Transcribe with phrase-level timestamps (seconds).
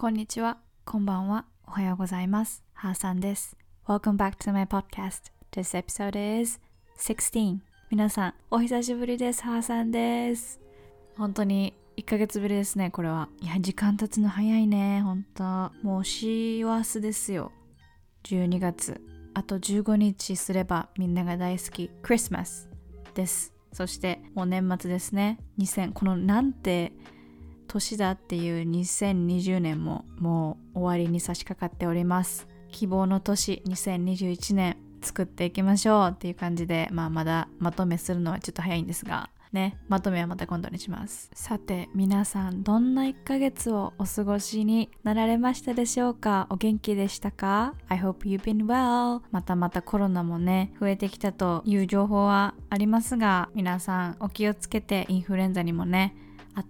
[0.00, 2.62] こんにちは、こんばんは、おはようございます。
[2.72, 3.56] ハーさんです。
[3.84, 5.32] Welcome back to my podcast.
[5.50, 6.60] This episode is
[7.00, 7.58] 16.
[7.90, 9.42] 皆さん、お久しぶりです。
[9.42, 10.60] ハーさんです。
[11.16, 13.28] 本当に1ヶ月ぶりですね、これは。
[13.40, 17.50] いや、時間経つの早いね、本当もう師走ですよ。
[18.22, 19.00] 12月。
[19.34, 22.70] あと15日すればみんなが大好き、クリスマス
[23.14, 23.52] です。
[23.72, 25.40] そして、もう年末ですね。
[25.58, 26.92] 2000、このなんて、
[27.68, 32.48] 年だっていう2020年ももう終わりに差し掛かっております。
[32.70, 41.30] 希望の年2021年作っていきましょうっていう感じでまあまだまとめするのはちょっと早いんですがねまとめはまた今度にします。
[41.32, 46.46] さて皆さんどんな1ヶ月をお過ごしになられましたでしょうか？
[46.50, 49.22] お元気でしたか？I hope you've been well.
[49.30, 56.14] またまたコロナもね増えてきたという情報はありますが皆さんお気をつけてインフルエンザにもね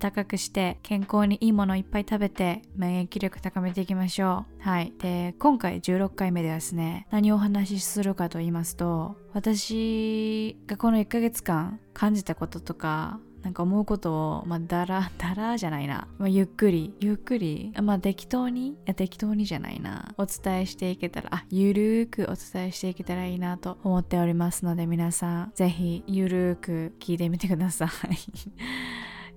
[0.01, 16.09] 暖かくして健康にいいものをいっぱい食べて免疫力高めていきましょうはいで今回16回目ではですね何をお話しするかと言いますと私がこの1ヶ月間感じたこととかなんか思うことを、まあ、だら、だらじゃないな。
[16.19, 20.13] まあ、ゆっくり、ゆっくり、まあ、適当に、いや、適当にじゃないな。
[20.19, 27.89] お伝えしていけたら、あ、ゆるーくお伝えしていけたらいいなと思っておりますので、皆さん、ぜひ、ゆるーく聞いてみてください。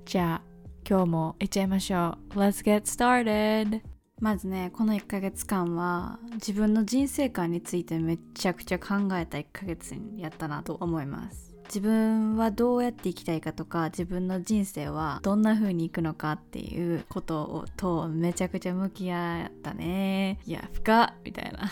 [0.05, 0.51] じゃあ
[0.87, 2.33] 今日も行っちゃいましょう。
[2.33, 3.81] Let's get started.
[4.19, 11.55] まずねこの1ヶ月間は自分の人生観についてめちゃくちゃ考えた1ヶ月やったなと思います。
[11.65, 20.39] 自分はどうやって生きたいかとか自分の人生はどんな風にいくのかっていうことをとめちゃくちゃ向き合ったね。
[20.45, 21.13] いや深っ。
[21.23, 21.71] みたいな。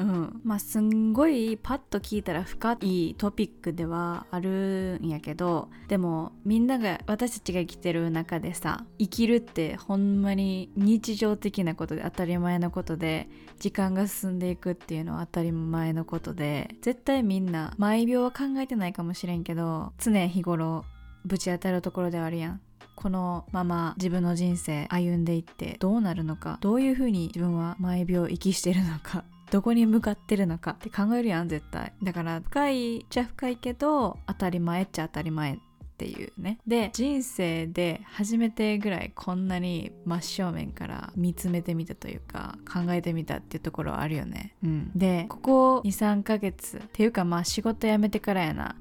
[0.00, 13.28] うん、まあすんごいパッと聞いたら深いトピックではあるんやけどでもみんなが私たちが生きてる中でさ生きるってほんまに日常的なことで当たり前のことで
[13.58, 20.84] 時間が進んでいくっていうのは当たり前のことで絶対みんな毎秒は考えてないかもしれんけど常日頃
[21.26, 22.60] ぶち当たるところではあるやん。
[23.00, 29.24] このまま自分の人生歩んでいってどうなるのかどういうふうに自分は毎秒息してるのか。
[29.50, 35.58] どこに向かってるのかって考えるやん絶対だから深いっちゃ深いけど当たり前っちゃ当たり前っ
[36.00, 36.58] ていうね。
[36.66, 44.54] で人生で初めてぐらいこんなに真正面から見つめてみたというか考えてみたっていうところはあるよね。
[44.64, 44.92] うん。
[44.96, 48.76] でここ23ヶ月っていうかまあ仕事辞めてからやな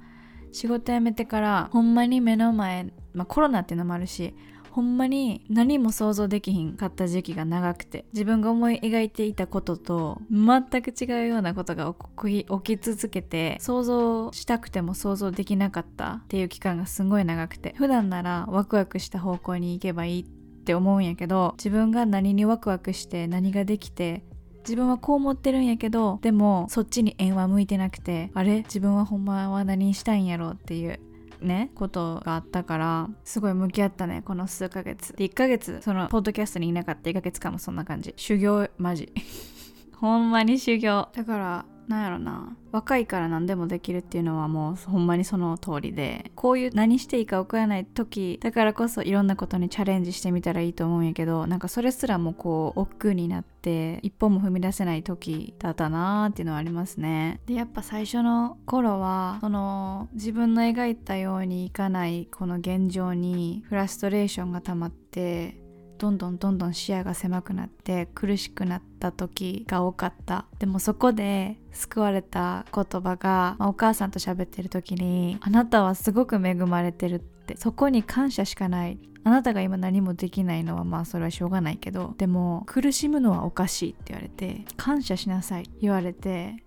[0.54, 4.34] 仕事辞めてからほんまに目の前、まあ、コロナっていうのもあるし
[4.80, 20.26] ほんまに何も想像できひんかった時期が長くて自分が思い描いていたことと全く違うようなことが起き続けて想像したくても想像できなかったっていう期間がすごい長くて普段ならワクワクした方向に行けばいいっ
[20.64, 24.24] て思うんやけど自分が何にワクワクして何ができて
[24.60, 28.60] 自分はこう思ってるんやけどでもそっちに縁は向いてなくてあれ？
[28.60, 31.02] 自分はほんまは何したいんやろうっていう
[31.42, 35.14] ねことがあったからすごい向き合ったねこの数ヶ月。
[35.14, 37.10] で1ヶ月そのポッドキャストにいなかった。
[37.10, 38.14] 1ヶ月間もそんな感じ。
[38.18, 39.12] 修行マジ。
[39.98, 41.10] ほんまに修行。
[41.14, 42.56] だからなんやろな。
[42.72, 46.32] 若いから何でもできるっていうのはもうほんまにその通りで。
[46.36, 57.42] こういう何していいか分からない時だからこそいろんなことにチャレンジしてみたらいいと思うんやけどなんかそれすらもこう億劫になって一歩も踏み出せない時だったなーっていうのはありますね。
[57.48, 65.59] でやっぱ最初の頃はその自分の描いたようにいかないこの現状にフラストレーションが溜まって
[66.00, 70.46] どんどんどんどん視野が狭くなって苦しくなった時が多かった。
[70.58, 78.98] でもそこで救われた言葉が、まあ、お母さんと喋ってる時に「あなたはすごく恵まれてる」ってそこに感謝しかない。
[79.26, 86.64] あなたが今何もできないのはまあそれはしょうがないけどでも苦しむのはおかしいって言われて感謝しなさい言われて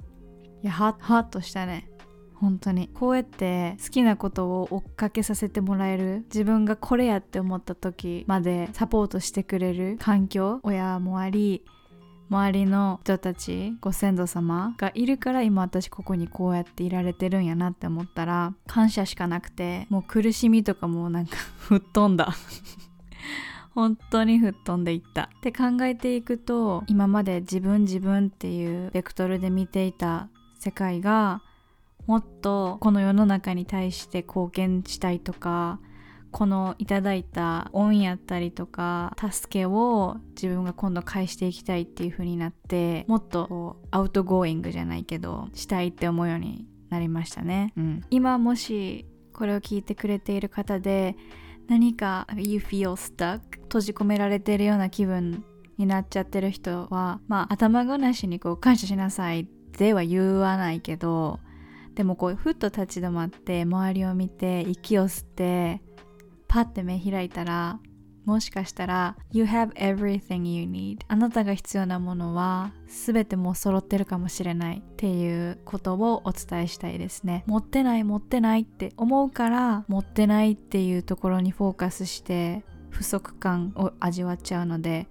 [0.63, 1.89] いやハッとしたね。
[2.43, 2.89] 本当に。
[2.89, 6.25] こうやって好きなことを追っかけさせてもらえる。
[6.25, 9.97] 自分がこれやって思った時までサポートしてくれる。
[10.01, 11.65] 環境親もあり
[12.29, 21.37] 周りの人たちご先祖様がいるから今私ここにこうやっていられてるんやなって思ったら感謝しかなくてもう苦しみとかもなんか
[21.69, 22.35] 吹っ飛んだ。
[23.71, 25.31] 本当に吹っ飛んでいった。
[25.39, 30.29] って考えていくと今まで自分自分っていうベクトルで見ていた
[30.59, 31.41] 世界が
[32.07, 35.81] もっとこの世の中に対して貢献したいとか
[36.33, 51.17] このいただいた恩やったりとか助けを自分が今度返していきたいっていう風になってもっと outgoing じゃないけどしたいって思うようになりましたね、うん、今もしこれを聞いてくれている方で
[51.69, 55.45] 何か you feel stuck 閉じ込められてるような気分
[55.79, 61.41] になっちゃってる人はまあ頭ごなしにこう感謝しなさいっては言わないけど
[61.95, 65.83] でもこうふっと立ち止まって周りを見て息を吸って
[66.49, 67.81] パッて目開いたら
[68.25, 77.43] もしかしたら You have everything you need あなたが必要なものは全てもう揃ってるかもしれないっていうことをお伝えしたいですね。
[77.47, 85.09] 持ってない持ってないって思うから持ってないっていうところにフォーカスして不足感を味わっちゃうので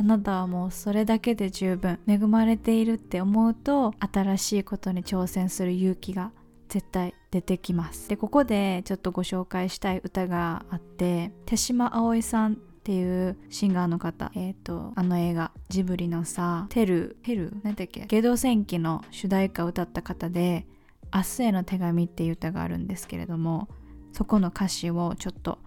[0.00, 6.30] あなたはもうそれだけで十分恵まれているって思うと新しいことに挑戦する勇気が
[6.68, 8.08] 絶対出てきます。
[8.08, 17.56] でここでちょっとご紹介したい歌があって手島葵さんっていうシンガーの方えっ、ー、とあの映画ジブリのさ「テル」テル？
[17.64, 20.68] 何だっけ「ゲド戦記」の主題歌を歌った方で
[21.12, 23.68] 「明日への手紙」っていう歌があるんですけれども
[24.12, 25.58] そこの歌詞をちょっと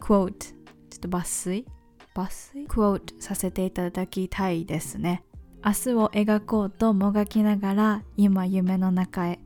[0.00, 0.54] クォートちょ
[0.96, 1.64] っと抜粋
[2.14, 5.24] 抜粋クォートさせていただきたいですね。
[5.64, 9.38] 明日を描こうともがきながら今夢の中へ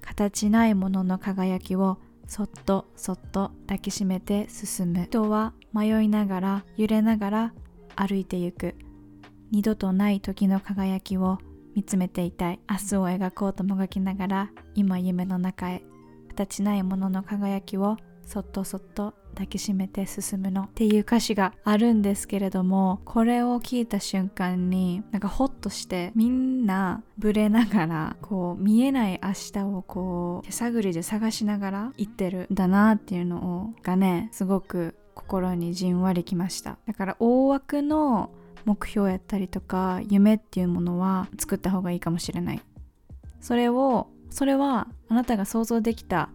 [0.00, 5.04] 形ないものの輝きをそっとそっと抱きしめて進む。
[5.04, 7.54] 人は迷いながら揺れながら
[7.96, 8.74] 歩いてゆく。
[9.50, 11.38] 二度とない時の輝きを
[11.74, 12.60] 見つめていたい。
[12.68, 15.82] 明日を描こうともがきながら今夢の中へ。
[16.28, 36.78] 形ないものの輝きをそっとそっと抱きしめて進むのっていう歌詞があるんですけれどもこれを聞いた瞬間になんかホッとしてみんなブレながらこう見えない明日をこう手探りで探しながら行ってるんだなっていうのをがねすごく心にじんわりきました。
[36.86, 38.30] だから大枠の
[38.64, 42.62] 目標やったりとか夢っていうものは作った方がいいかもしれない。
[43.40, 46.30] それをそれはあなたが想像できた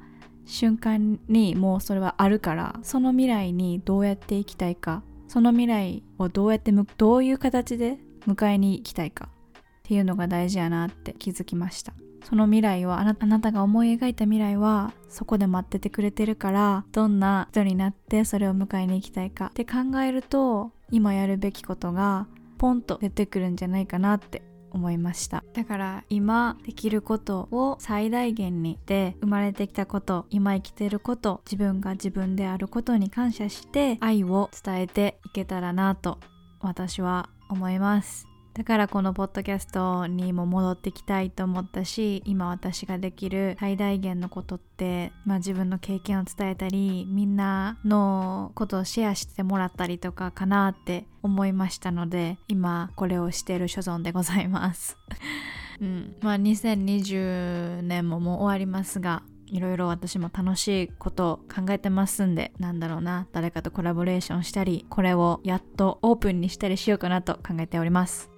[0.47, 9.29] 瞬間にもうそれはあるからその未来にどうやっていきたいかその未来をどうやってどういう形で迎えに行きたいか
[9.59, 11.93] っていうのが大事やなって気づきました。
[12.27, 22.27] その未来はあなあなたが思い描いた未来はそこで待っててくれてるからどんな人になってそれを迎えに行きたいかって考えると今やるべきことが
[22.57, 24.41] ポンと出てくるんじゃないかなって
[24.77, 25.43] 思いました。
[25.53, 36.19] だから今できることを最大限にで生まれてきたこと今生きてること自分が自分であることに感謝して愛を伝えていけたらなと
[36.61, 38.36] 私は思います。
[38.57, 54.97] だからこのポッドキャストにも戻ってきたいと思ったし今私ができる最大限のことって、まあ、自分の経験を伝えたりみんなのことをシェアしてもらったりとかかなって思いましたので今これをしている所存でございます。
[55.79, 56.15] うん。
[56.21, 68.36] まあ2020年ももう終わりますがいろいろ私も楽しいことを考えてますんでなんだろうな誰かとコラボレーションしたりこれをやっとオープンにしたりしようかなと考えております。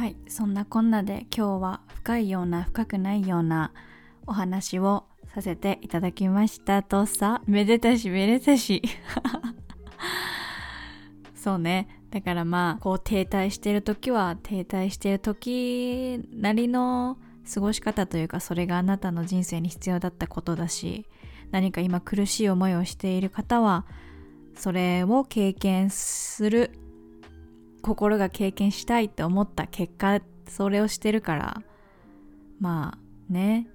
[0.00, 3.70] はいそんなこんなで今日は深いような深くないような
[4.26, 5.04] お話を
[5.34, 6.82] させていただきました。
[6.82, 8.80] とさめでたしめでたし。
[11.36, 11.86] そうね。
[12.08, 17.18] だからまあこう停滞してる時は停滞してる時なりの
[17.52, 21.04] 過ごし方というかそれがあなたの人生に必要だったことだし
[21.50, 23.84] 何か今苦しい思いをしている方は
[24.54, 26.70] それを経験する
[27.82, 31.62] 心が経験したいって思った結果それをしてるから
[32.60, 32.98] ま
[33.30, 33.68] あね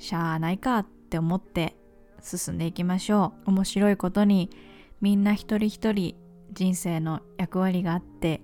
[0.00, 1.76] しゃあないかって思って
[2.22, 3.50] 進んでいきましょう。
[3.50, 4.50] 面白いことに
[5.00, 6.14] みんな一人一人
[6.52, 8.40] 人生の役割があって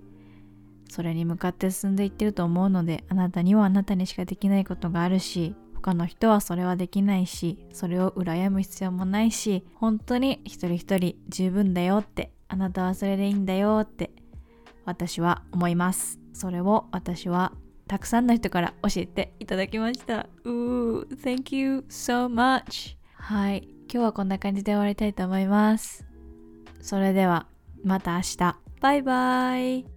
[0.89, 14.11] それに向かって進んでいってると思うのであなたにはあなたにしかできないことがあるし他の人はそれはできないしそれを羨む必要もないし本当に一人一人十分だよってあなたはそれでいいんだよって
[14.85, 16.19] 私は思います。
[16.33, 17.53] それを私は
[17.87, 20.27] たくさんの人から教えていただきました。
[20.43, 22.95] うー Thank you so much.
[23.15, 23.67] はい。
[23.91, 26.05] 今日はこんな感じで終わりたいと思います。
[26.81, 27.47] それでは
[27.83, 28.65] また明日。
[28.81, 29.94] バイバイ